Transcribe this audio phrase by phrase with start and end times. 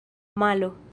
[0.35, 0.73] malo